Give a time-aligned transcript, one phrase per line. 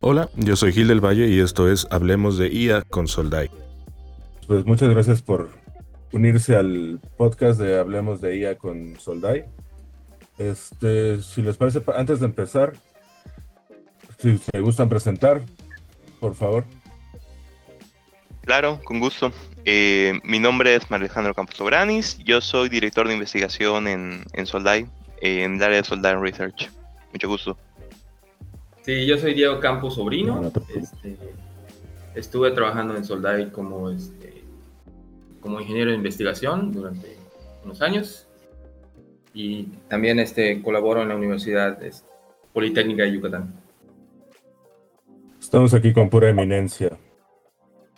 [0.00, 3.50] Hola, yo soy Gil del Valle y esto es Hablemos de IA con Soldai.
[4.46, 5.48] Pues muchas gracias por
[6.12, 9.46] unirse al podcast de Hablemos de IA con Soldai.
[10.36, 12.74] Este, si les parece, antes de empezar,
[14.18, 15.40] si se gustan presentar,
[16.18, 16.64] por favor.
[18.42, 19.32] Claro, con gusto.
[19.64, 22.18] Eh, mi nombre es Alejandro Campos Sobranis.
[22.18, 24.86] Yo soy director de investigación en, en Soldai,
[25.20, 26.70] en el área de Soldai Research.
[27.12, 27.56] Mucho gusto.
[28.82, 30.50] Sí, yo soy Diego Campos Sobrino.
[30.74, 31.16] Este,
[32.14, 34.42] estuve trabajando en Soldai como, este,
[35.40, 37.16] como ingeniero de investigación durante
[37.64, 38.26] unos años
[39.34, 42.08] y también este, colaboro en la Universidad este,
[42.52, 43.54] Politécnica de Yucatán.
[45.38, 46.98] Estamos aquí con pura eminencia.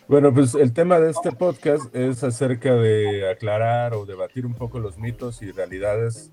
[0.07, 4.79] Bueno, pues el tema de este podcast es acerca de aclarar o debatir un poco
[4.79, 6.31] los mitos y realidades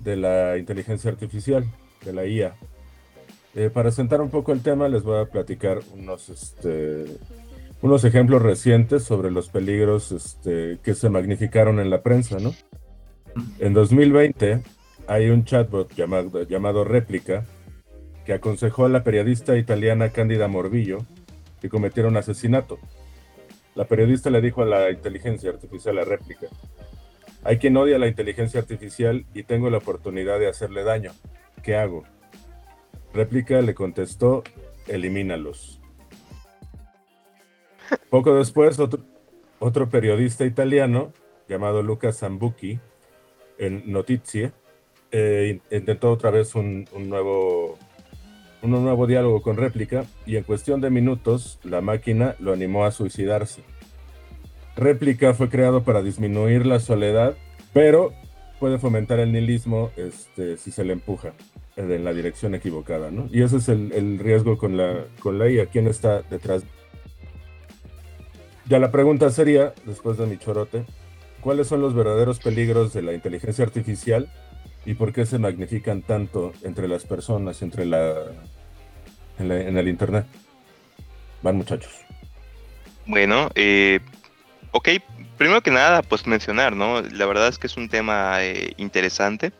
[0.00, 1.64] de la inteligencia artificial,
[2.04, 2.56] de la IA.
[3.54, 7.06] Eh, para sentar un poco el tema, les voy a platicar unos, este,
[7.80, 12.54] unos ejemplos recientes sobre los peligros este, que se magnificaron en la prensa, ¿no?
[13.60, 14.62] En 2020
[15.06, 17.44] hay un chatbot llamado, llamado Réplica
[18.24, 21.06] que aconsejó a la periodista italiana Cándida Morbillo
[21.60, 22.78] que cometiera un asesinato.
[23.76, 26.48] La periodista le dijo a la inteligencia artificial, a Réplica,
[27.44, 31.12] hay quien odia la inteligencia artificial y tengo la oportunidad de hacerle daño.
[31.62, 32.02] ¿Qué hago?
[33.14, 34.42] Réplica le contestó,
[34.88, 35.80] elimínalos.
[38.10, 41.12] Poco después, otro, periodista italiano
[41.48, 42.80] llamado Luca Zambucchi,
[43.58, 44.52] en Notizie,
[45.12, 47.78] eh, intentó otra vez un, nuevo,
[48.74, 52.90] un nuevo diálogo con réplica y en cuestión de minutos la máquina lo animó a
[52.90, 53.62] suicidarse.
[54.76, 57.36] Réplica fue creado para disminuir la soledad,
[57.72, 58.12] pero
[58.58, 61.32] puede fomentar el nihilismo este, si se le empuja
[61.76, 63.28] en la dirección equivocada, ¿no?
[63.30, 66.62] Y ese es el, riesgo con la, con la IA, ¿quién está detrás?
[68.68, 70.84] Ya la pregunta sería, después de mi chorote,
[71.40, 74.28] ¿cuáles son los verdaderos peligros de la inteligencia artificial
[74.86, 78.14] y por qué se magnifican tanto entre las personas, entre la,
[79.38, 80.26] en, el Internet?
[81.42, 81.92] Van muchachos.
[83.06, 84.00] Bueno, eh,
[84.72, 84.88] ok,
[85.36, 87.02] primero que nada, pues mencionar, ¿no?
[87.02, 89.52] La verdad es que es un tema eh, interesante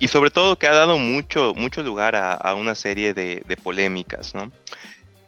[0.00, 4.50] y sobre todo que ha dado mucho, mucho lugar a, una serie de, polémicas, ¿no?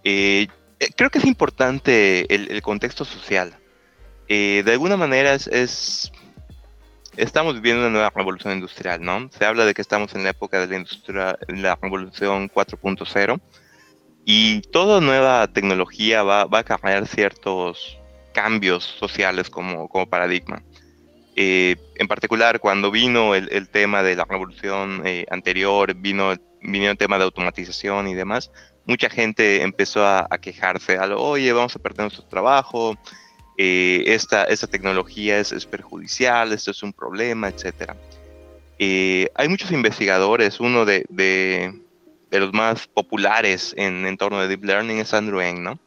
[0.03, 0.49] Eh,
[0.81, 3.55] eh, creo que es importante el, contexto social.
[4.29, 6.11] Eh, de alguna manera es,
[7.17, 9.31] estamos viviendo una nueva revolución industrial, ¿no?
[9.31, 13.41] Se habla de que estamos en la época de la, industria, la revolución 4.0
[14.25, 17.99] y toda nueva tecnología va, va a cambiar ciertos
[18.33, 20.63] cambios sociales como, como paradigma.
[21.35, 26.99] Eh, en particular, cuando vino el, tema de la revolución eh, anterior, vino, vino el
[26.99, 28.51] tema de automatización y demás,
[28.85, 32.97] mucha gente empezó a, quejarse, a oye, vamos a perder nuestro trabajo,
[33.63, 37.93] eh, esta, esta tecnología es, es, perjudicial, esto es un problema, etc.
[38.79, 41.81] hay muchos investigadores, uno de, de,
[42.31, 45.79] de, los más populares en, en torno de Deep Learning es Andrew Ng, ¿no?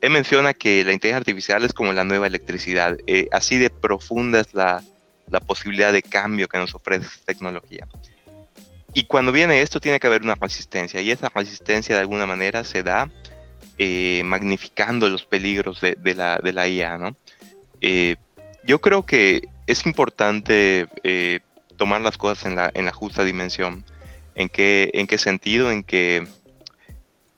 [0.00, 2.96] él menciona que la inteligencia artificial es como la nueva electricidad.
[3.06, 4.82] Eh, así de profunda es la,
[5.46, 7.86] posibilidad de cambio que nos ofrece esta tecnología.
[8.94, 12.64] Y cuando viene esto tiene que haber una resistencia y esa resistencia de alguna manera
[12.64, 13.08] se da
[13.82, 16.98] eh, magnificando los peligros de, la, IA.
[16.98, 17.16] ¿no?
[17.80, 18.16] Eh,
[18.62, 20.86] yo creo que es importante
[21.78, 23.86] tomar las cosas en la, en la justa dimensión.
[24.34, 25.70] ¿En qué, ¿En qué sentido?
[25.70, 26.26] En que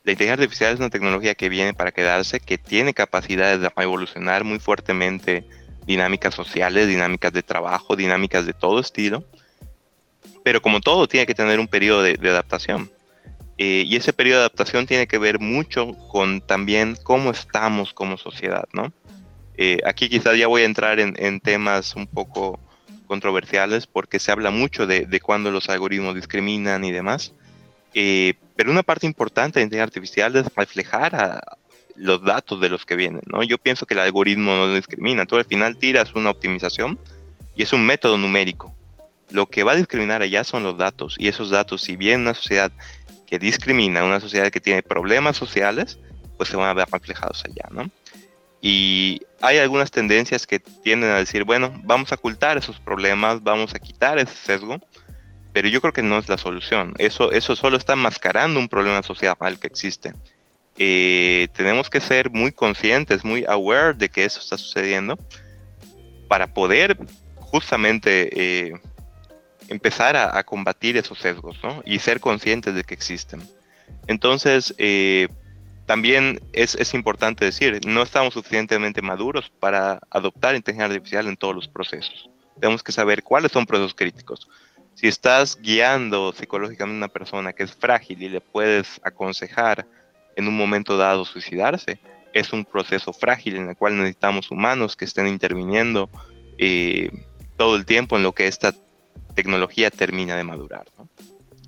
[0.04, 4.42] la inteligencia artificial es una tecnología que viene para quedarse, que tiene capacidades de evolucionar
[4.42, 5.44] muy fuertemente
[5.86, 9.24] dinámicas sociales, dinámicas de trabajo, dinámicas de todo estilo.
[10.42, 12.90] Pero como todo, tiene que tener un periodo de, adaptación.
[13.58, 18.16] Eh, y ese periodo de adaptación tiene que ver mucho con también cómo estamos como
[18.16, 18.92] sociedad, ¿no?
[19.56, 22.58] Eh, aquí quizás ya voy a entrar en, temas un poco
[23.06, 27.34] controversiales porque se habla mucho de, de cuándo los algoritmos discriminan y demás.
[27.94, 31.40] Eh, pero una parte importante de inteligencia artificial es reflejar a
[31.94, 33.42] los datos de los que vienen, ¿no?
[33.42, 36.98] Yo pienso que el algoritmo no discrimina, tú al final tiras una optimización
[37.54, 38.74] y es un método numérico.
[39.30, 42.34] Lo que va a discriminar allá son los datos y esos datos, si bien una
[42.34, 42.72] sociedad
[43.32, 45.98] que discrimina, una sociedad que tiene problemas sociales,
[46.36, 47.90] pues se van a ver reflejados allá, ¿no?
[48.60, 53.74] Y hay algunas tendencias que tienden a decir, bueno, vamos a ocultar esos problemas, vamos
[53.74, 54.76] a quitar ese sesgo,
[55.54, 56.92] pero yo creo que no es la solución.
[56.98, 60.12] Eso, eso solo está mascarando un problema social que existe.
[60.76, 65.18] Eh, tenemos que ser muy conscientes, muy aware de que eso está sucediendo
[66.28, 66.98] para poder
[67.36, 68.28] justamente
[68.68, 68.74] eh,
[69.68, 71.82] empezar a, combatir esos sesgos ¿no?
[71.84, 73.42] y ser conscientes de que existen.
[74.06, 75.28] Entonces, eh,
[75.86, 81.68] también es, importante decir, no estamos suficientemente maduros para adoptar inteligencia artificial en todos los
[81.68, 82.30] procesos.
[82.60, 84.48] Tenemos que saber cuáles son procesos críticos.
[84.94, 89.86] Si estás guiando psicológicamente a una persona que es frágil y le puedes aconsejar
[90.36, 91.98] en un momento dado suicidarse,
[92.32, 96.08] es un proceso frágil en el cual necesitamos humanos que estén interviniendo
[96.58, 97.10] eh,
[97.56, 98.72] todo el tiempo en lo que esta
[99.34, 100.86] tecnología termina de madurar.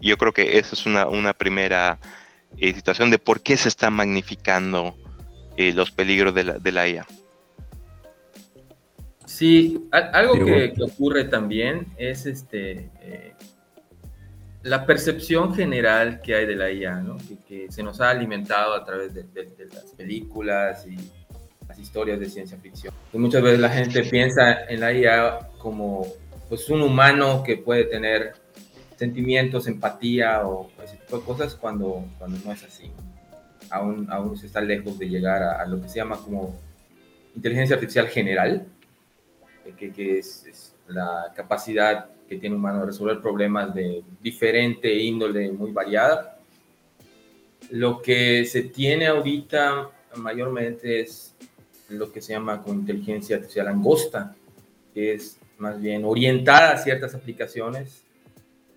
[0.00, 1.98] Yo creo que esa es una, una primera
[2.56, 4.94] eh, situación de por qué se están magnificando
[5.56, 7.06] eh, los peligros de la, de la IA.
[9.26, 12.90] Sí, algo que, ocurre también es este
[14.64, 17.18] la percepción general que hay de la IA, ¿no?
[17.46, 19.24] que, se nos ha alimentado a través de,
[19.72, 20.96] las películas y
[21.68, 22.92] las historias de ciencia ficción.
[23.12, 26.06] Y muchas veces la gente piensa en la IA como
[26.48, 28.34] pues, un humano que puede tener
[28.96, 32.90] sentimientos, empatía o ese tipo de cosas cuando, cuando no es así.
[33.70, 36.54] Aún, aún se está lejos de llegar a, lo que se llama como
[37.34, 38.66] inteligencia artificial general,
[39.78, 45.50] que, que es, es la capacidad que tiene humano de resolver problemas de diferente índole,
[45.50, 46.38] muy variada.
[47.70, 51.34] Lo que se tiene ahorita mayormente es
[51.88, 54.34] lo que se llama con inteligencia artificial angosta,
[54.92, 58.04] que es más bien orientada a ciertas aplicaciones,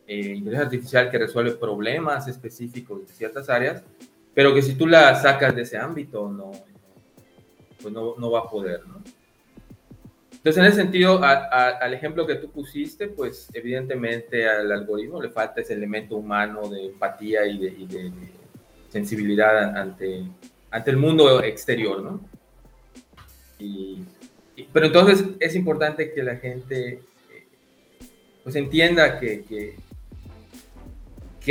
[0.08, 3.84] eh, inteligencia artificial que resuelve problemas específicos de ciertas áreas,
[4.34, 6.52] pero que si tú la sacas de ese ámbito, no,
[7.82, 9.02] pues no, no va a poder, ¿no?
[10.48, 15.60] Entonces, en ese sentido, al ejemplo que tú pusiste, pues evidentemente al algoritmo le falta
[15.60, 18.12] ese elemento humano de empatía y de,
[18.88, 20.24] sensibilidad ante,
[20.72, 22.22] ante el mundo exterior, ¿no?
[24.74, 27.48] Pero entonces es importante que la gente eh,
[28.44, 29.76] pues entienda que, que,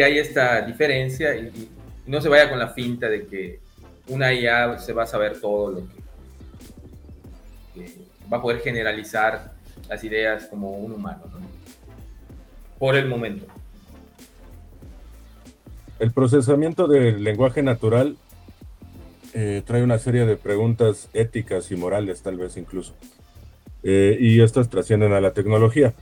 [0.03, 1.71] hay esta diferencia y,
[2.07, 3.61] no se vaya con la finta de que
[4.09, 5.81] una IA se va a saber todo lo
[7.75, 7.91] que
[8.33, 9.55] va a poder generalizar
[9.89, 11.25] las ideas como un humano,
[12.79, 13.47] por el momento.
[15.99, 18.17] El procesamiento del lenguaje natural
[19.39, 22.95] eh, trae una serie de preguntas éticas y morales, tal vez incluso,
[23.83, 25.93] eh, y estas trascienden a la tecnología.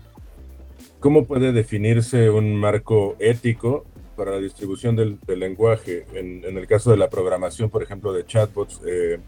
[1.00, 6.06] ¿Cómo puede definirse un marco ético para la distribución del, lenguaje?
[6.14, 9.18] En, el caso de la programación, por ejemplo, de chatbots, eh,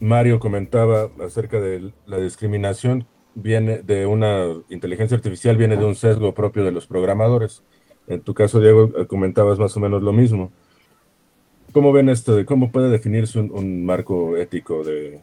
[0.00, 3.06] Mario comentaba acerca de la discriminación
[3.36, 7.62] viene de una inteligencia artificial, viene de un sesgo propio de los programadores.
[8.08, 10.50] En tu caso, Diego, comentabas más o menos lo mismo.
[11.72, 12.36] ¿Cómo ven esto?
[12.36, 15.20] De ¿Cómo puede definirse un, marco ético de...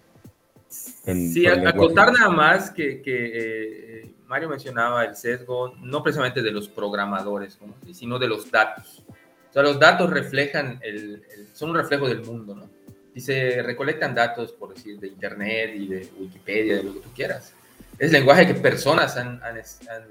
[0.69, 7.57] sí, acotar nada más que, eh, Mario mencionaba el sesgo, no precisamente de los programadores,
[7.93, 9.03] sino de los datos.
[9.49, 12.75] O sea, los datos reflejan, el, son un reflejo del mundo, ¿no?
[13.15, 17.09] y se recolectan datos, por decir, de Internet y de Wikipedia, de lo que tú
[17.15, 17.53] quieras.
[17.97, 19.57] Es lenguaje que personas han, han,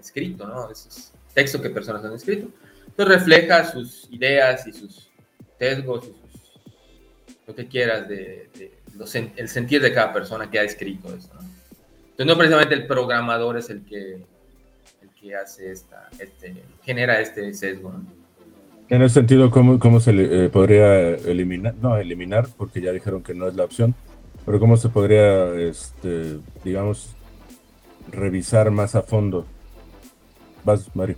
[0.00, 0.70] escrito, ¿no?
[0.70, 2.48] Es texto que personas han escrito.
[2.86, 5.10] Entonces refleja sus ideas y sus
[5.58, 6.16] sesgos sus,
[7.46, 8.48] lo que quieras de,
[9.36, 11.40] el sentir de cada persona que ha escrito eso, ¿no?
[11.40, 17.52] Entonces no precisamente el programador es el que, el que hace esta, este, genera este
[17.52, 18.24] sesgo, ¿no?
[18.88, 21.74] En ese sentido, ¿cómo, cómo se eh, podría eliminar?
[21.80, 23.94] No, eliminar, porque ya dijeron que no es la opción,
[24.44, 27.14] pero ¿cómo se podría, este, digamos,
[28.12, 29.46] revisar más a fondo?
[30.64, 31.16] Vas, Mario.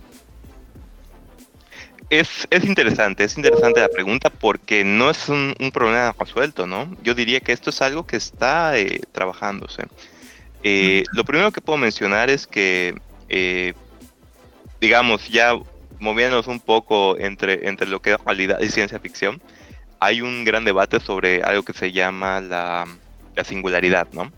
[2.09, 6.95] Es, es, interesante, es interesante la pregunta porque no es un, problema resuelto, ¿no?
[7.03, 9.83] Yo diría que esto es algo que está eh, trabajándose.
[10.63, 12.95] Eh, lo primero que puedo mencionar es que,
[14.79, 15.53] digamos, ya
[15.99, 19.41] moviéndonos un poco entre, entre lo que es realidad y ciencia ficción,
[19.99, 22.85] hay un gran debate sobre algo que se llama la,
[23.35, 24.31] la singularidad, ¿no?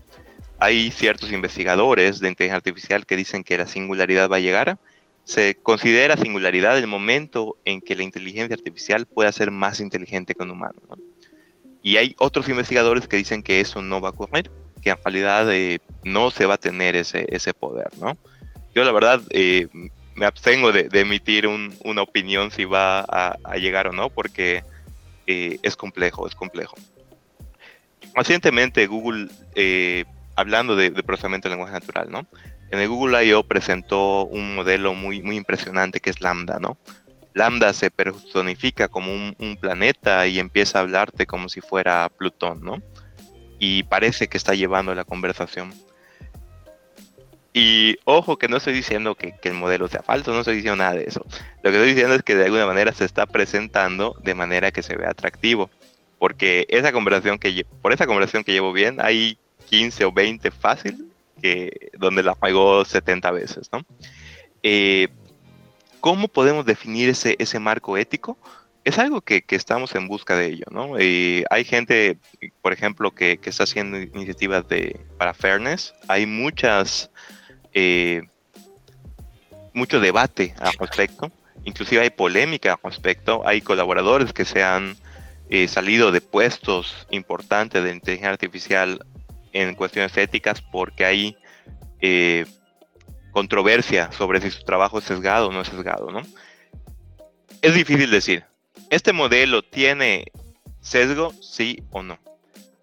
[0.58, 4.78] Hay ciertos investigadores de inteligencia artificial que dicen que la singularidad va a llegar.
[5.24, 10.42] Se considera singularidad el momento en que la inteligencia artificial pueda ser más inteligente que
[10.42, 10.80] un humano.
[10.88, 10.96] ¿no?
[11.82, 14.50] Y hay otros investigadores que dicen que eso no va a ocurrir,
[14.82, 17.88] que en realidad eh, no se va a tener ese, ese poder.
[17.98, 18.16] ¿no?
[18.74, 19.68] Yo la verdad eh,
[20.14, 24.62] me abstengo de, emitir una opinión si va a, llegar o no, porque
[25.26, 26.76] eh, es complejo, es complejo.
[28.14, 29.28] Recientemente Google,
[30.36, 32.26] hablando de, procesamiento de lenguaje natural, ¿no?
[32.70, 33.42] En el Google I.O.
[33.42, 36.78] presentó un modelo muy, muy impresionante que es Lambda, ¿no?
[37.34, 42.82] Lambda se personifica como un, planeta y empieza a hablarte como si fuera Plutón, ¿no?
[43.58, 45.72] Y parece que está llevando la conversación.
[47.52, 50.94] Y ojo que no estoy diciendo que, el modelo sea falso, no estoy diciendo nada
[50.94, 51.26] de eso.
[51.62, 54.82] Lo que estoy diciendo es que de alguna manera se está presentando de manera que
[54.82, 55.70] se vea atractivo.
[56.18, 61.09] Porque esa conversación que por esa conversación que llevo bien, hay 15 o 20 fácil
[61.40, 63.84] que, donde la juego 70 veces, ¿no?
[64.62, 65.08] Eh,
[66.00, 68.38] ¿Cómo podemos definir ese, ese marco ético?
[68.84, 70.98] Es algo que, que estamos en busca de ello, ¿no?
[70.98, 72.18] Eh, hay gente,
[72.62, 75.94] por ejemplo, que, que, está haciendo iniciativas de, para fairness.
[76.08, 77.10] Hay muchas,
[77.74, 78.22] eh,
[79.74, 81.30] mucho debate al respecto.
[81.64, 83.46] Inclusive hay polémica al respecto.
[83.46, 84.96] Hay colaboradores que se han
[85.66, 89.04] salido de puestos importantes de inteligencia artificial
[89.52, 91.36] en cuestiones éticas porque hay
[92.00, 92.46] eh,
[93.32, 96.22] controversia sobre si su trabajo es sesgado o no es sesgado, ¿no?
[97.62, 98.44] Es difícil decir,
[98.88, 100.26] ¿este modelo tiene
[100.80, 102.18] sesgo, sí o no?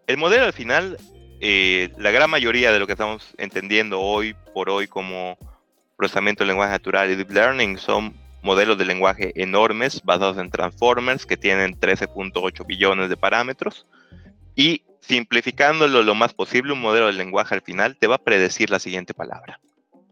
[0.05, 0.97] El modelo al final,
[1.41, 5.37] eh, la gran mayoría de lo que estamos entendiendo hoy por hoy como
[5.97, 11.25] procesamiento de lenguaje natural y deep learning son modelos de lenguaje enormes basados en transformers
[11.25, 13.85] que tienen 13.8 billones de parámetros
[14.55, 18.69] y simplificándolo lo más posible, un modelo de lenguaje al final te va a predecir
[18.69, 19.59] la siguiente palabra.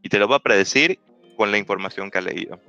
[0.02, 1.00] Y te lo va a predecir
[1.36, 2.60] con la información que ha leído.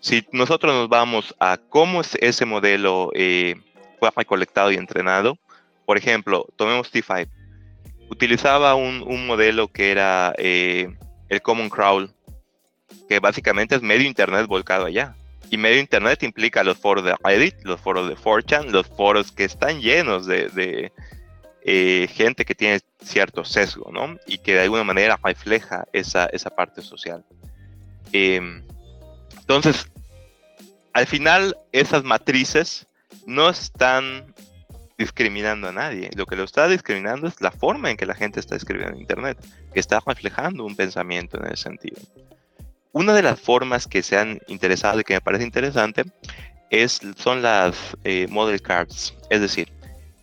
[0.00, 3.54] Si nosotros nos vamos a cómo ese modelo eh,
[4.00, 5.38] fue recolectado y entrenado,
[5.86, 7.28] por ejemplo, tomemos T5.
[8.08, 10.92] Utilizaba un, modelo que era eh,
[11.28, 12.10] el Common Crawl,
[13.08, 15.14] que básicamente es medio Internet volcado allá.
[15.50, 19.44] Y medio Internet implica los foros de Reddit, los foros de 4chan, los foros que
[19.44, 20.92] están llenos de,
[21.64, 24.18] eh, gente que tiene cierto sesgo, ¿no?
[24.26, 27.24] Y que de alguna manera refleja esa, esa parte social.
[28.12, 28.62] Em,
[29.38, 29.90] entonces,
[30.92, 32.86] al final, esas matrices
[33.26, 34.34] no están
[34.98, 36.10] discriminando a nadie.
[36.14, 39.00] Lo que lo está discriminando es la forma en que la gente está escribiendo en
[39.00, 39.38] Internet,
[39.72, 42.00] que está reflejando un pensamiento en ese sentido.
[42.92, 46.04] Una de las formas que se han interesado y que me parece interesante
[46.70, 49.14] es, son las eh, model cards.
[49.30, 49.72] Es decir,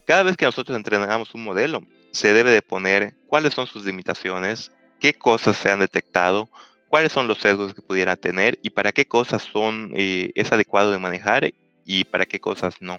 [0.10, 4.72] cada vez que nosotros entrenamos un modelo, se debe de poner cuáles son sus limitaciones,
[5.00, 6.50] qué cosas se han detectado,
[6.88, 10.92] cuáles son los sesgos que pudiera tener y para qué cosas son, eh, es adecuado
[10.92, 11.54] de manejar
[11.86, 12.98] y para qué cosas no.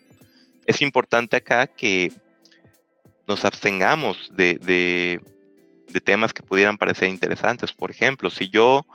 [0.66, 2.12] Es importante acá que
[3.26, 5.20] nos abstengamos de,
[5.88, 7.72] de temas que pudieran parecer interesantes.
[7.72, 8.86] Por ejemplo, si yo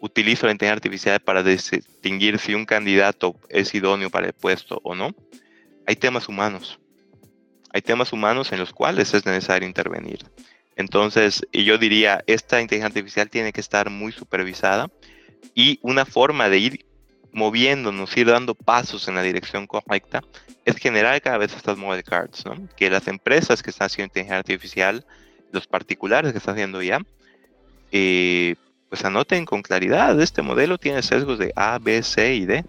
[0.00, 4.96] utilizo la inteligencia artificial para distinguir si un candidato es idóneo para el puesto o
[4.96, 5.14] no,
[5.86, 6.80] hay temas humanos
[7.72, 10.26] hay temas humanos en los cuales es necesario intervenir.
[10.76, 14.90] Entonces, yo diría, esta inteligencia artificial tiene que estar muy supervisada
[15.54, 16.86] y una forma de ir
[17.32, 20.22] moviéndonos, ir dando pasos en la dirección correcta,
[20.64, 22.56] es generar cada vez estas model cards, ¿no?
[22.76, 25.04] Que las empresas que están haciendo inteligencia artificial,
[25.52, 27.00] los particulares que están haciendo ya,
[27.92, 28.56] eh,
[28.88, 32.64] pues anoten con claridad, este modelo tiene sesgos de A, B, C y D.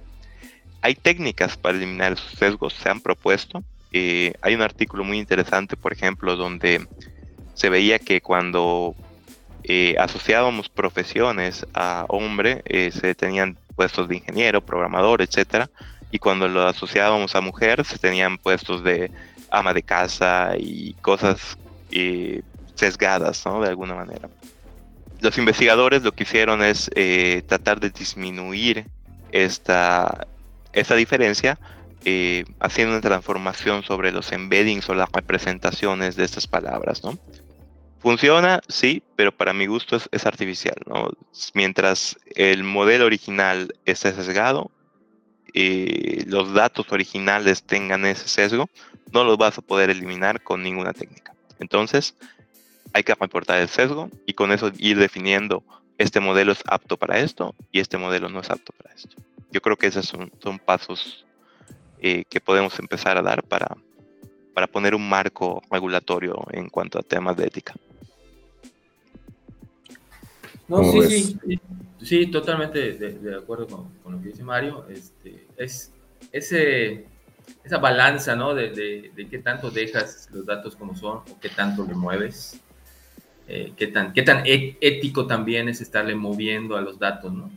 [0.81, 5.75] Hay técnicas para eliminar esos sesgos, se han propuesto, eh, hay un artículo muy interesante,
[5.75, 6.87] por ejemplo, donde
[7.53, 8.95] se veía que cuando
[9.63, 15.69] eh, asociábamos profesiones a hombre, eh, se tenían puestos de ingeniero, programador, etcétera,
[16.09, 19.11] y cuando lo asociábamos a mujer, se tenían puestos de
[19.49, 21.57] ama de casa y cosas
[22.75, 23.61] sesgadas, ¿no?
[23.61, 24.29] De alguna manera.
[25.19, 26.89] Los investigadores lo que hicieron es
[27.47, 28.85] tratar de disminuir
[29.31, 30.25] esta,
[30.73, 31.59] esta diferencia
[32.03, 37.17] eh, haciendo una transformación sobre los embeddings o las representaciones de estas palabras, ¿no?
[37.99, 41.11] Funciona, sí, pero para mi gusto es, artificial, ¿no?
[41.53, 44.71] Mientras el modelo original esté sesgado,
[45.53, 48.67] eh, los datos originales tengan ese sesgo,
[49.11, 51.35] no los vas a poder eliminar con ninguna técnica.
[51.59, 52.15] Entonces,
[52.93, 55.63] hay que reportar el sesgo y con eso ir definiendo
[55.99, 59.15] este modelo es apto para esto y este modelo no es apto para esto.
[59.51, 61.27] Yo creo que esos son, son pasos
[62.03, 63.77] eh, que podemos empezar a dar para,
[64.55, 67.75] para poner un marco regulatorio en cuanto a temas de ética.
[70.67, 71.59] No, sí, sí,
[72.01, 74.87] sí, totalmente de, acuerdo con, lo que dice Mario.
[74.89, 75.93] Este, es
[76.31, 77.05] ese,
[77.63, 78.55] esa balanza, ¿no?
[78.55, 78.71] De,
[79.15, 82.59] de, qué tanto dejas los datos como son o qué tanto le mueves.
[83.47, 87.51] Eh, qué, tan, qué tan ético también es estarle moviendo a los datos, ¿no?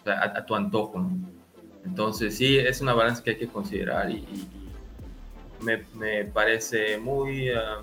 [0.00, 1.41] O sea, a, a tu antojo, ¿no?
[1.84, 4.26] Entonces sí, es una balanza que hay que considerar y,
[5.60, 7.82] me, parece muy ah,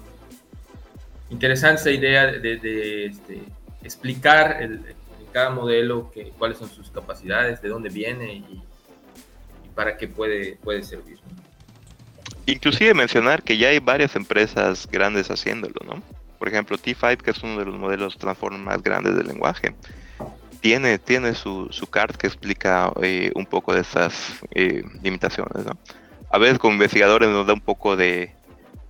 [1.30, 3.42] interesante esa idea de, este,
[3.84, 4.60] explicar
[5.32, 8.62] cada modelo que, cuáles son sus capacidades, de dónde viene y,
[9.76, 11.20] para qué puede, puede servir.
[12.46, 16.04] Inclusive mencionar que ya hay varias empresas grandes haciéndolo, ¿no?
[16.40, 19.76] por ejemplo, T5, que es uno de los modelos Transformer más grandes del lenguaje,
[20.62, 25.66] tiene, tiene su, su card que explica eh, un poco de esas eh, limitaciones.
[25.66, 25.78] ¿no?
[26.30, 28.32] A veces como investigadores nos da un poco de,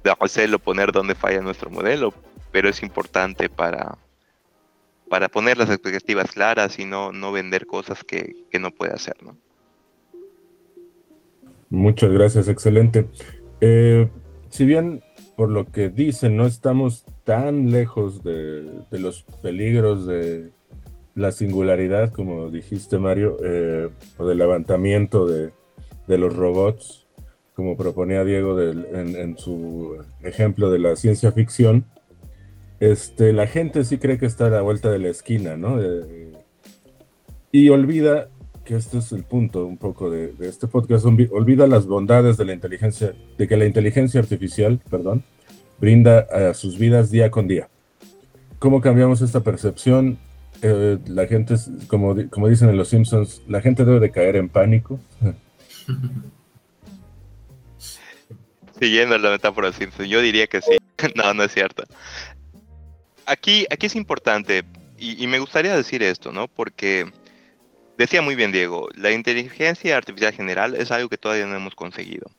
[0.03, 2.13] de hacerlo poner dónde falla nuestro modelo,
[2.51, 3.97] pero es importante para,
[5.09, 9.15] para poner las expectativas claras y no, no vender cosas que, que no puede hacer.
[9.23, 9.37] ¿no?
[11.69, 13.07] Muchas gracias, excelente.
[13.61, 14.09] Eh,
[14.49, 15.03] si bien
[15.35, 20.51] por lo que dicen no estamos tan lejos de, de los peligros de
[21.19, 25.51] la singularidad, como dijiste Mario, eh, o del levantamiento de,
[26.07, 27.07] de, los robots,
[27.53, 31.85] como proponía Diego en, en, su ejemplo de la ciencia ficción,
[32.79, 35.81] este, la gente sí cree que está a la vuelta de la esquina, ¿no?
[35.81, 36.31] Eh,
[37.51, 38.29] y olvida
[38.63, 42.45] que este es el punto un poco de, de, este podcast, olvida las bondades de
[42.45, 45.23] la inteligencia, de que la inteligencia artificial, perdón,
[45.81, 47.67] brinda a sus vidas día con día.
[48.59, 50.17] ¿Cómo cambiamos esta percepción?
[50.61, 51.55] Eh, la gente,
[51.87, 54.99] como, como dicen en Los Simpsons, la gente debe de caer en pánico.
[58.79, 60.77] Siguiendo la metáfora Simpson, yo diría que sí.
[61.15, 61.83] no, no es cierto.
[63.25, 64.63] Aquí, aquí es importante,
[64.97, 66.47] y, y, me gustaría decir esto, ¿no?
[66.47, 67.11] Porque
[67.97, 72.29] decía muy bien Diego, la inteligencia artificial general es algo que todavía no hemos conseguido.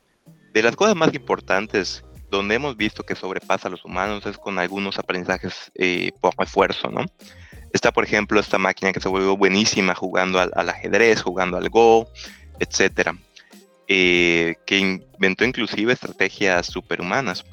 [0.52, 4.58] De las cosas más importantes donde hemos visto que sobrepasa a los humanos es con
[4.58, 7.04] algunos aprendizajes eh, por esfuerzo, ¿no?
[7.72, 11.68] Está, por ejemplo, esta máquina que se volvió buenísima jugando al, al ajedrez, jugando al
[11.68, 12.08] Go,
[12.58, 13.16] etcétera,
[13.88, 17.44] eh, que inventó inclusive estrategias superhumanas.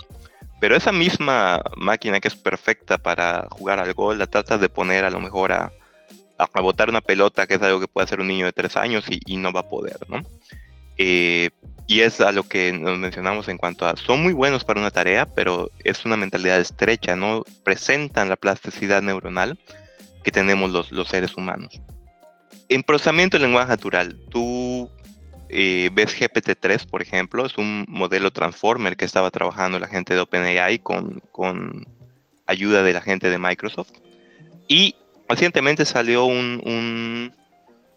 [0.59, 5.05] Pero esa misma máquina que es perfecta para jugar al Go, la trata de poner
[5.05, 5.71] a lo mejor a,
[6.37, 9.05] a, botar una pelota, que es algo que puede hacer un niño de tres años
[9.09, 10.21] y, y no va a poder, ¿no?
[10.97, 11.51] Eh,
[11.85, 14.91] y es a lo que nos mencionamos en cuanto a, son muy buenos para una
[14.91, 19.57] tarea, pero es una mentalidad estrecha, no presentan la plasticidad neuronal
[20.27, 21.79] que tenemos los, los seres humanos.
[22.67, 24.91] En procesamiento del lenguaje natural, tú
[25.47, 30.19] eh, ves GPT-3, por ejemplo, es un modelo transformer que estaba trabajando la gente de
[30.19, 31.87] OpenAI con, con
[32.45, 33.91] ayuda de la gente de Microsoft.
[34.67, 34.95] Y
[35.29, 37.33] recientemente salió un, un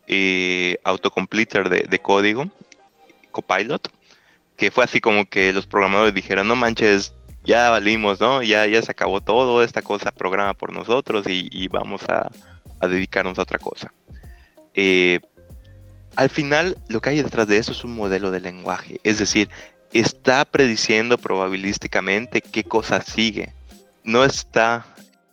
[0.06, 2.48] eh, autocompleter de, de código
[3.32, 3.90] Copilot,
[4.56, 7.12] que fue así como que los programadores dijeron, no manches,
[7.44, 8.42] ya valimos, ¿no?
[8.42, 12.30] Ya, ya se acabó todo, esta cosa programa por nosotros y, y vamos a,
[12.80, 13.92] a, dedicarnos a otra cosa.
[14.74, 15.20] Eh,
[16.16, 19.48] al final, lo que hay detrás de eso es un modelo de lenguaje, es decir,
[19.92, 23.52] está prediciendo probabilísticamente qué cosa sigue,
[24.04, 24.86] no está,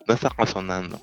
[0.08, 1.00] no está razonando.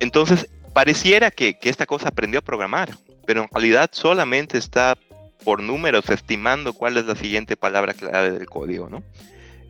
[0.00, 2.90] Entonces, pareciera que, que esta cosa aprendió a programar,
[3.26, 4.96] pero en realidad solamente está
[5.44, 9.02] por números estimando cuál es la siguiente palabra clave del código, ¿no?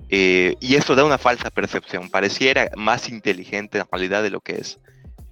[0.09, 4.57] Eh, y eso da una falsa percepción, pareciera más inteligente en realidad de lo que
[4.57, 4.79] es.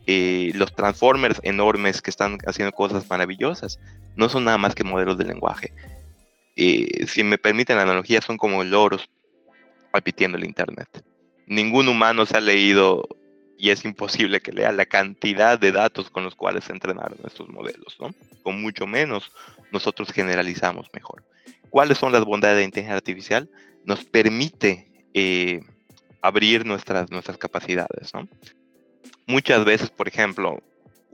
[0.06, 3.78] Eh, los transformers enormes que están haciendo cosas maravillosas
[4.16, 5.72] no son nada más que modelos de lenguaje.
[6.56, 9.08] Eh, si me permiten la analogía, son como loros
[9.92, 10.88] repitiendo el Internet.
[11.46, 13.08] Ningún humano se ha leído
[13.56, 17.48] y es imposible que lea la cantidad de datos con los cuales se entrenaron estos
[17.48, 18.14] modelos, ¿no?
[18.42, 19.30] Con mucho menos
[19.70, 21.22] nosotros generalizamos mejor.
[21.70, 23.48] ¿Cuáles son las bondades de inteligencia artificial?
[23.84, 25.60] Nos permite eh,
[26.22, 28.12] abrir nuestras, nuestras capacidades.
[28.14, 28.28] ¿no?
[29.26, 30.62] Muchas veces, por ejemplo,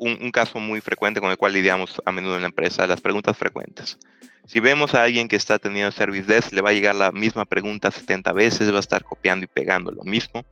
[0.01, 3.37] un, caso muy frecuente con el cual lidiamos a menudo en la empresa, las preguntas
[3.37, 3.99] frecuentes.
[4.47, 7.45] Si vemos a alguien que está teniendo service desk, le va a llegar la misma
[7.45, 10.45] pregunta 70 veces, va a estar copiando y pegando lo mismo.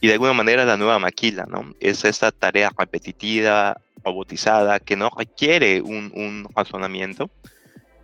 [0.00, 1.74] Y de alguna manera la nueva maquila, ¿no?
[1.80, 7.30] Es esta tarea repetitiva, robotizada, que no requiere un, un razonamiento,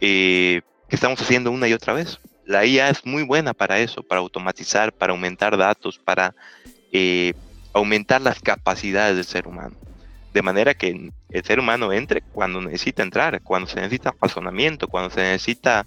[0.01, 2.19] eh, que estamos haciendo una y otra vez.
[2.47, 6.33] La IA es muy buena para eso, para automatizar, para aumentar datos, para
[6.93, 7.35] eh,
[7.73, 9.75] aumentar las capacidades del ser humano.
[10.33, 15.11] De manera que el ser humano entre cuando necesita entrar, cuando se necesita razonamiento, cuando
[15.11, 15.87] se necesita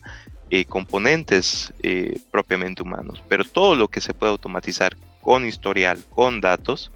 [0.50, 3.24] eh, componentes eh, propiamente humanos.
[3.30, 6.91] Pero todo lo que se puede automatizar con historial, con datos,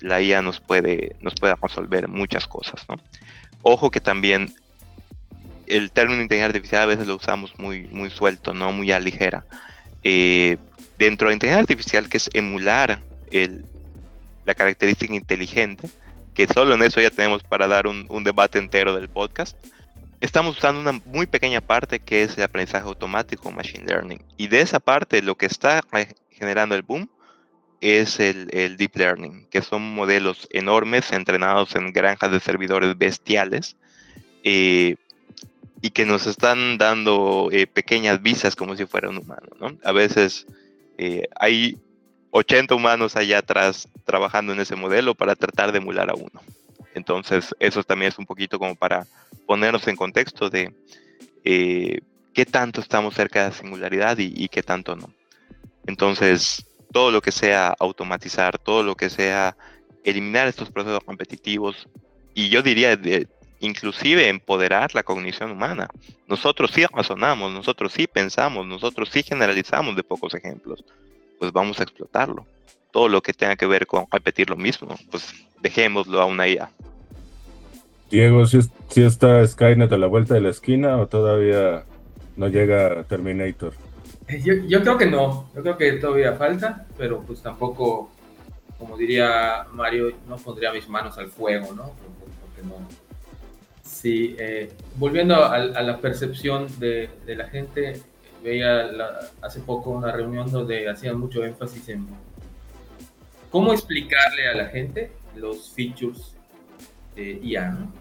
[0.00, 2.84] la IA nos puede, nos puede resolver muchas cosas.
[3.62, 4.52] Ojo que también
[5.70, 9.44] el término inteligencia artificial a veces lo usamos muy, muy suelto, no muy a ligera.
[10.02, 10.58] Eh,
[10.98, 13.00] dentro de inteligencia artificial, que es emular
[14.44, 15.88] la característica inteligente,
[16.34, 19.56] que solo en eso ya tenemos para dar un, debate entero del podcast,
[20.20, 24.22] estamos usando una muy pequeña parte que es el aprendizaje automático, machine learning.
[24.36, 25.82] Y de esa parte, lo que está
[26.30, 27.08] generando el boom
[27.80, 33.76] es el, el, deep learning, que son modelos enormes entrenados en granjas de servidores bestiales
[34.42, 34.96] eh,
[35.82, 39.48] y que nos están dando eh, pequeñas visas como si fuera un humano.
[39.58, 39.76] ¿no?
[39.84, 40.46] A veces
[40.98, 41.78] eh, hay
[42.30, 46.40] 80 humanos allá atrás trabajando en ese modelo para tratar de emular a uno.
[46.94, 49.06] Entonces, eso también es un poquito como para
[49.46, 50.74] ponernos en contexto de
[51.44, 52.00] eh,
[52.34, 55.12] qué tanto estamos cerca de la singularidad y, qué tanto no.
[55.86, 59.56] Entonces, todo lo que sea automatizar, todo lo que sea
[60.04, 61.88] eliminar estos procesos competitivos,
[62.34, 63.28] y yo diría de,
[63.60, 65.88] inclusive empoderar la cognición humana.
[66.26, 70.84] Nosotros sí razonamos, nosotros sí pensamos, nosotros sí generalizamos de pocos ejemplos,
[71.38, 72.46] pues vamos a explotarlo.
[72.90, 76.70] Todo lo que tenga que ver con repetir lo mismo, pues dejémoslo a una IA.
[78.10, 78.58] Diego, ¿sí,
[78.96, 81.84] está Skynet a la vuelta de la esquina o todavía
[82.36, 83.74] no llega Terminator?
[84.26, 88.10] Eh, yo, creo que no, yo creo que todavía falta, pero pues tampoco,
[88.78, 91.92] como diría Mario, no pondría mis manos al fuego, ¿no?
[92.42, 92.88] Porque no.
[94.00, 98.00] Sí, eh, volviendo a, la percepción de, la gente,
[98.42, 98.90] veía
[99.42, 102.06] hace poco una reunión donde hacían mucho énfasis en
[103.50, 106.34] cómo explicarle a la gente los features
[107.14, 107.92] de IA, ¿no?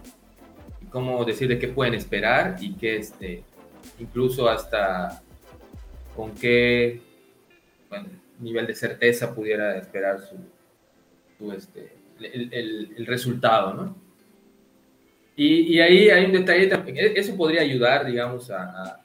[0.81, 3.43] Y cómo decirle qué pueden esperar y qué, este,
[3.99, 5.21] incluso hasta
[6.15, 7.01] con qué
[8.39, 14.08] nivel de certeza pudiera esperar su, este, el, resultado, ¿no?
[15.41, 18.99] Y, ahí hay un detalle también, e, eso podría ayudar, digamos, a,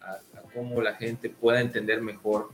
[0.52, 2.50] cómo la gente pueda entender mejor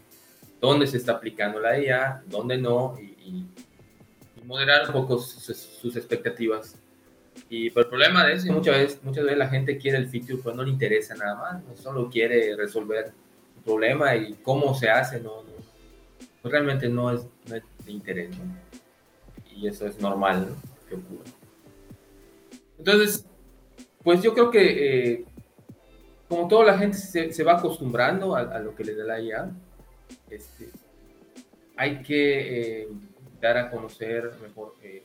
[0.61, 3.47] dónde se está aplicando la IA, dónde no, y,
[4.45, 6.77] moderar un poco sus, expectativas.
[7.49, 10.57] Y el problema de eso, muchas veces, muchas veces la gente quiere el feature, pero
[10.57, 13.15] no le interesa nada más, solo quiere resolver
[13.57, 15.43] el problema y cómo se hace, no,
[16.43, 18.37] pues realmente no es, de interés.
[19.57, 20.49] Y eso es normal
[20.87, 21.31] que ocurra.
[22.77, 23.25] Entonces,
[24.03, 25.25] pues yo creo que eh,
[26.29, 29.51] como toda la gente se, va acostumbrando a, lo que le da la IA,
[30.31, 30.71] este,
[31.77, 32.83] hay que...
[32.83, 32.89] Eh,
[33.41, 35.03] dar a conocer mejor eh,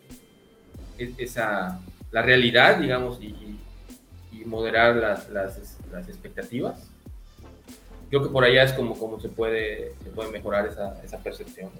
[1.17, 1.79] esa,
[2.11, 3.59] la realidad, digamos, y,
[4.45, 5.57] moderar las, las,
[6.07, 6.87] expectativas.
[8.09, 11.71] Creo que por allá es como, como se, puede, se puede mejorar esa, esa percepción.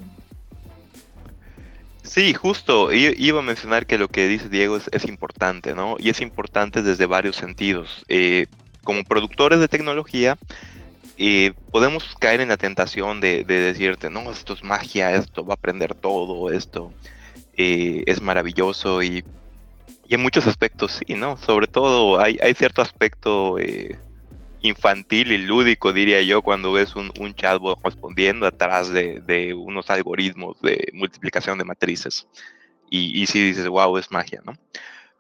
[2.06, 2.94] Sí, justo.
[2.94, 5.98] Iba a mencionar que lo que dice Diego es, importante, ¿no?
[6.00, 8.06] Y es importante desde varios sentidos.
[8.08, 8.48] Eh,
[8.84, 10.38] como productores de tecnología,
[11.18, 15.56] y podemos caer en la tentación de, decirte, no, esto es magia, esto va a
[15.56, 16.92] aprender todo, esto
[17.58, 19.24] eh, es maravilloso y,
[20.08, 21.38] en muchos aspectos sí, ¿no?
[21.38, 23.98] Sobre todo hay, hay cierto aspecto eh,
[24.66, 30.60] infantil y lúdico, diría yo, cuando ves un, un chatbot respondiendo atrás de, unos algoritmos
[30.62, 32.28] de multiplicación de matrices.
[32.90, 34.54] Y, y sí dices, wow, es magia, ¿no?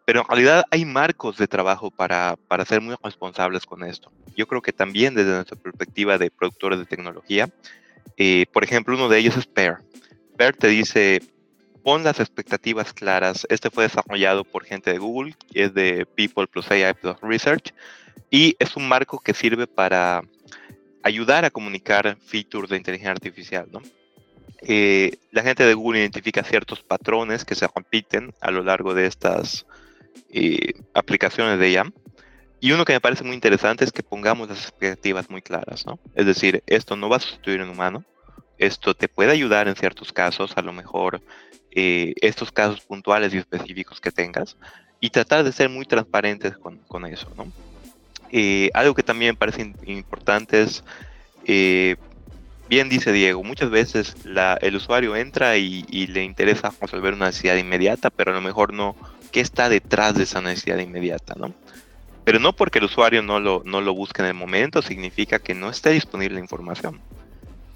[0.05, 4.12] Pero en realidad hay marcos de trabajo para, para ser muy responsables con esto.
[4.38, 7.49] Yo creo que también desde nuestra perspectiva de productores de tecnología,
[8.17, 9.77] eh, por ejemplo, uno de ellos es PAIR.
[10.38, 11.21] PAIR te dice,
[11.84, 13.47] pon las expectativas claras.
[13.49, 17.73] Este fue desarrollado por gente de Google, es de People plus AI Research,
[18.30, 20.21] y es un marco que sirve para
[21.04, 23.82] ayudar a comunicar features de inteligencia artificial, ¿no?
[24.62, 29.06] Eh, la gente de Google identifica ciertos patrones que se repiten a lo largo de
[29.06, 29.65] estas
[30.32, 31.93] eh, aplicaciones de IAM.
[32.60, 35.99] Y uno que me parece muy interesante es que pongamos las expectativas muy claras, ¿no?
[36.15, 38.04] Es decir, esto no va a sustituir un humano,
[38.58, 41.21] esto te puede ayudar en ciertos casos, a lo mejor
[41.71, 44.58] eh, estos casos puntuales y específicos que tengas,
[44.99, 47.51] y tratar de ser muy transparentes con, con eso, ¿no?
[48.31, 50.83] Eh, algo que también parece importante es,
[52.67, 54.15] bien dice Diego, muchas veces
[54.61, 58.95] el usuario entra y, le interesa resolver una necesidad inmediata, pero a lo mejor no,
[59.31, 61.53] qué está detrás de esa necesidad inmediata, ¿no?
[62.23, 65.53] Pero no porque el usuario no lo, no lo busque en el momento, significa que
[65.53, 66.99] no esté disponible la información.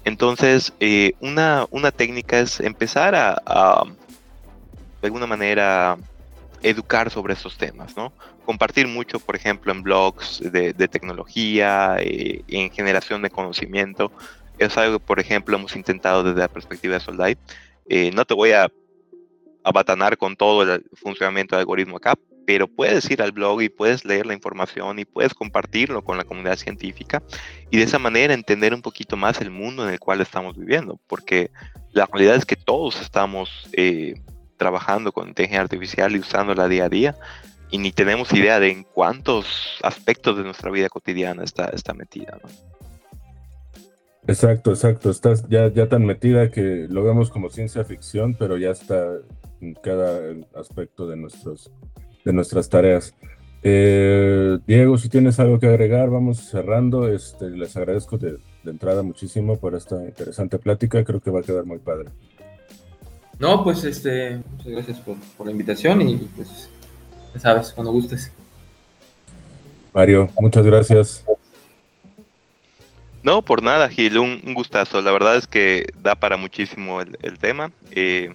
[0.04, 3.84] Entonces, eh, una, una, técnica es empezar a,
[5.00, 5.98] de alguna manera,
[6.62, 8.12] educar sobre estos temas, ¿no?
[8.44, 14.12] Compartir mucho, por ejemplo, en blogs de, tecnología, eh, en generación de conocimiento.
[14.58, 17.38] Es algo que, por ejemplo, hemos intentado desde la perspectiva de Soldai.
[17.88, 18.70] Eh, no te voy a
[19.64, 22.14] abatanar con todo el funcionamiento del algoritmo acá,
[22.46, 26.24] pero puedes ir al blog y puedes leer la información y puedes compartirlo con la
[26.24, 27.22] comunidad científica
[27.70, 30.98] y de esa manera entender un poquito más el mundo en el cual estamos viviendo,
[31.06, 31.50] porque
[31.92, 34.14] la realidad es que todos estamos eh,
[34.60, 37.16] trabajando con inteligencia artificial y usándola día a día
[37.70, 42.38] y ni tenemos idea de en cuántos aspectos de nuestra vida cotidiana está, está metida.
[44.26, 45.10] Exacto, exacto.
[45.10, 49.16] Estás ya, ya tan metida que lo vemos como ciencia ficción, pero ya está
[49.60, 50.20] en cada
[50.54, 51.70] aspecto de, nuestros,
[52.24, 53.14] de nuestras tareas.
[53.62, 57.08] Eh, Diego, si tienes algo que agregar, vamos cerrando.
[57.08, 61.04] Este, les agradezco de, entrada muchísimo por esta interesante plática.
[61.04, 62.10] Creo que va a quedar muy padre.
[63.40, 66.68] No, pues este, muchas gracias por, por la invitación y pues
[67.34, 68.30] ya sabes, cuando gustes.
[69.92, 71.24] Mario, muchas gracias.
[73.22, 75.02] No, por nada, Gil, un, un gustazo.
[75.02, 77.72] La verdad es que da para muchísimo el, el tema.
[77.90, 78.32] Eh,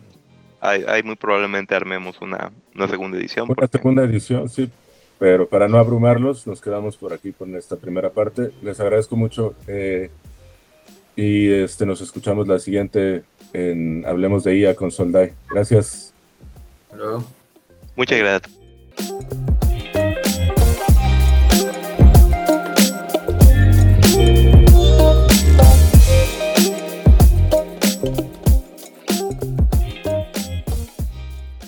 [0.60, 3.46] hay, hay muy probablemente armemos una, una segunda edición.
[3.46, 4.70] Una porque- segunda edición, sí.
[5.18, 8.52] Pero para no abrumarlos, nos quedamos por aquí con esta primera parte.
[8.62, 10.10] Les agradezco mucho eh,
[11.16, 13.24] y este, nos escuchamos la siguiente
[13.54, 16.14] en Hablemos de IA con Soldai Gracias.
[16.92, 17.24] Hello.
[17.96, 19.55] Muchas gracias.